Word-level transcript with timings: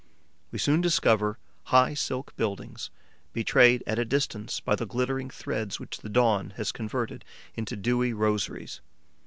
We 0.51 0.57
soon 0.57 0.81
discover 0.81 1.37
high 1.65 1.93
silk 1.93 2.35
buildings, 2.35 2.89
betrayed 3.33 3.83
at 3.85 3.99
a 3.99 4.03
distance 4.03 4.59
by 4.59 4.73
the 4.75 4.87
glittering 4.87 5.29
threads 5.29 5.79
which 5.79 5.99
the 5.99 6.09
dawn 6.09 6.53
has 6.57 6.71
converted 6.71 7.23
into 7.55 7.75
dewy 7.75 8.11
rosaries. 8.11 8.81